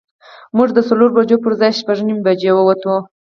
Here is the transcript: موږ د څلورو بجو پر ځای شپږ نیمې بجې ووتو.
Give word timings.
موږ 0.57 0.69
د 0.73 0.79
څلورو 0.87 1.15
بجو 1.17 1.37
پر 1.43 1.53
ځای 1.59 1.71
شپږ 1.79 1.97
نیمې 2.07 2.23
بجې 2.25 2.51
ووتو. 2.53 2.95